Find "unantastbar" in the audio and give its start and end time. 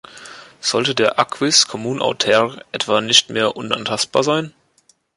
3.55-4.23